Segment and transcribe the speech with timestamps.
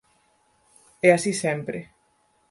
[1.07, 1.79] E así sempre.